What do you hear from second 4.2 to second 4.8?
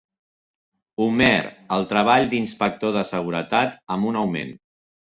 augment.